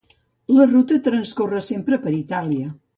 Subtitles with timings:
[0.59, 2.77] La ruta transcorre sempre per Itàlia.